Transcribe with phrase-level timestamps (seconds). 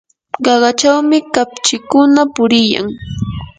[0.43, 2.87] qaqachawmi kapchikuna puriyan.